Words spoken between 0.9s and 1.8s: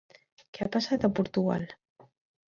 a Portugal?